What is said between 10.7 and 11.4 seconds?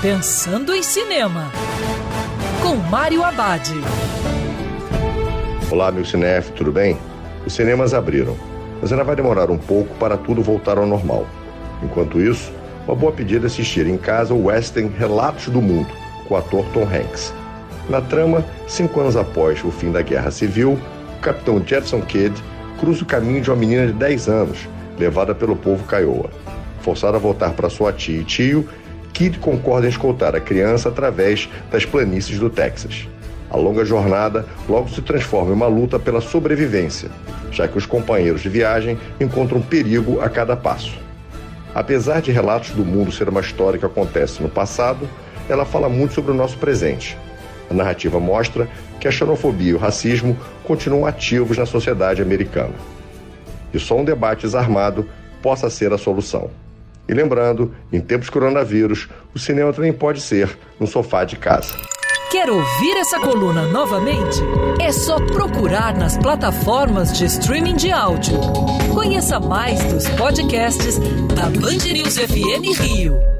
ao normal.